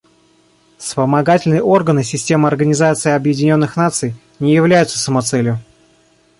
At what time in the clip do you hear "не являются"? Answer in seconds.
4.39-4.97